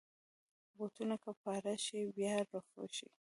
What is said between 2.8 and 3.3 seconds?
شي.